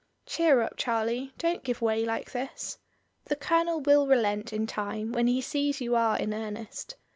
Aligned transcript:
"Cheer 0.25 0.61
up, 0.61 0.77
Charlie, 0.77 1.31
don't 1.37 1.63
give 1.63 1.79
way 1.79 2.05
like 2.05 2.31
this. 2.31 2.79
The 3.25 3.35
Colonel 3.35 3.81
will 3.81 4.07
relent 4.07 4.51
in 4.51 4.65
time 4.65 5.11
when 5.11 5.27
he 5.27 5.41
sees 5.41 5.79
you 5.79 5.95
are 5.95 6.17
in 6.17 6.33
earnest. 6.33 6.95